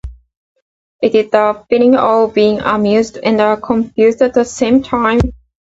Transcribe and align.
It 1.03 1.13
is 1.13 1.29
the 1.29 1.63
feeling 1.69 1.93
of 1.95 2.33
being 2.33 2.59
amused 2.59 3.19
and 3.21 3.61
confused 3.61 4.23
at 4.23 4.33
the 4.33 4.45
same 4.45 4.81
time. 4.81 5.19